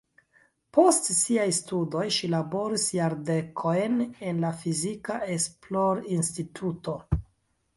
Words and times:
Post 0.75 1.09
siaj 1.17 1.43
studoj 1.57 2.05
ŝi 2.15 2.29
laboris 2.35 2.85
jardekojn 2.99 4.01
en 4.31 4.41
la 4.47 4.53
fizika 4.65 5.19
esplorinstituto. 5.37 6.99